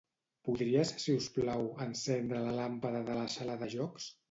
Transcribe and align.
Podries, 0.47 0.93
si 1.03 1.15
us 1.17 1.27
plau, 1.35 1.69
encendre 1.85 2.41
la 2.47 2.57
làmpada 2.63 3.05
de 3.13 3.21
la 3.21 3.29
sala 3.37 3.61
de 3.63 3.73
jocs. 3.79 4.13